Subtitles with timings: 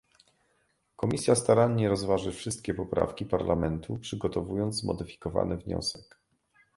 [0.95, 6.19] Komisja starannie rozważy wszystkie poprawki Parlamentu, przygotowując zmodyfikowany wniosek